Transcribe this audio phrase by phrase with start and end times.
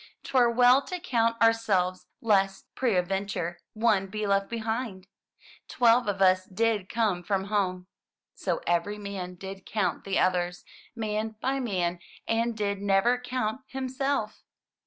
[0.15, 5.05] '* Twere well to count our selves, lest, peradventure, one be left behind!
[5.67, 7.85] Twelve of us did come from home!"
[8.33, 14.41] So every man did count the others, man by man, and did never count himself!